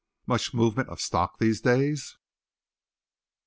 [0.25, 2.17] "Much movement of stock these days?"